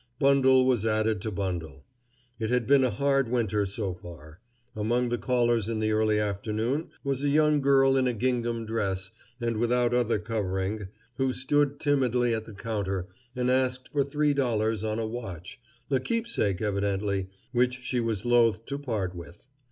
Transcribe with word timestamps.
Bundle 0.17 0.65
was 0.65 0.83
added 0.83 1.21
to 1.21 1.29
bundle. 1.29 1.85
It 2.39 2.49
had 2.49 2.65
been 2.65 2.83
a 2.83 2.89
hard 2.89 3.29
winter 3.29 3.67
so 3.67 3.93
far. 3.93 4.39
Among 4.75 5.09
the 5.09 5.19
callers 5.19 5.69
in 5.69 5.77
the 5.77 5.91
early 5.91 6.17
afternoon 6.19 6.89
was 7.03 7.23
a 7.23 7.29
young 7.29 7.61
girl 7.61 7.95
in 7.95 8.07
a 8.07 8.13
gingham 8.13 8.65
dress 8.65 9.11
and 9.39 9.57
without 9.57 9.93
other 9.93 10.17
covering, 10.17 10.87
who 11.17 11.31
stood 11.31 11.79
timidly 11.79 12.33
at 12.33 12.45
the 12.45 12.53
counter 12.55 13.09
and 13.35 13.51
asked 13.51 13.89
for 13.89 14.03
three 14.03 14.33
dollars 14.33 14.83
on 14.83 14.97
a 14.97 15.05
watch, 15.05 15.59
a 15.91 15.99
keepsake 15.99 16.63
evidently, 16.63 17.29
which 17.51 17.83
she 17.83 17.99
was 17.99 18.25
loath 18.25 18.65
to 18.65 18.79
part 18.79 19.13
with. 19.13 19.47